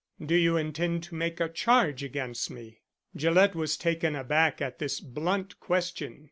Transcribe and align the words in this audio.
"Do 0.19 0.33
you 0.33 0.57
intend 0.57 1.03
to 1.03 1.13
make 1.13 1.39
a 1.39 1.47
charge 1.47 2.03
against 2.03 2.49
me?" 2.49 2.79
Gillett 3.15 3.53
was 3.53 3.77
taken 3.77 4.15
aback 4.15 4.59
at 4.59 4.79
this 4.79 4.99
blunt 4.99 5.59
question. 5.59 6.19